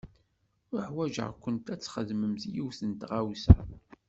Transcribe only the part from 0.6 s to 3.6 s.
Uḥwaǧeɣ-kent ad txedmemt yiwet n tɣawsa.